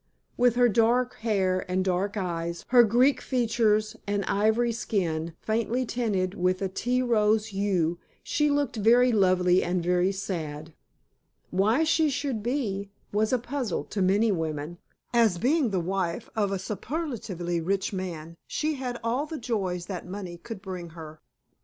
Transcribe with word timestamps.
With 0.35 0.55
her 0.55 0.67
dark 0.67 1.17
hair 1.17 1.63
and 1.69 1.85
dark 1.85 2.17
eyes, 2.17 2.65
her 2.69 2.81
Greek 2.83 3.21
features 3.21 3.95
and 4.07 4.25
ivory 4.25 4.71
skin 4.71 5.35
faintly 5.41 5.85
tinted 5.85 6.33
with 6.33 6.59
a 6.63 6.67
tea 6.67 7.03
rose 7.03 7.49
hue, 7.49 7.99
she 8.23 8.49
looked 8.49 8.77
very 8.77 9.11
lovely 9.11 9.63
and 9.63 9.83
very 9.83 10.11
sad. 10.11 10.73
Why 11.51 11.83
she 11.83 12.09
should 12.09 12.41
be, 12.41 12.89
was 13.11 13.31
a 13.31 13.37
puzzle 13.37 13.83
to 13.93 14.01
many 14.01 14.31
women, 14.31 14.79
as 15.13 15.37
being 15.37 15.69
the 15.69 15.79
wife 15.79 16.31
of 16.35 16.51
a 16.51 16.57
superlatively 16.57 17.61
rich 17.61 17.93
man, 17.93 18.37
she 18.47 18.73
had 18.73 18.99
all 19.03 19.27
the 19.27 19.37
joys 19.37 19.85
that 19.85 20.07
money 20.07 20.35
could 20.39 20.63
bring 20.63 20.89
her. 20.97 21.21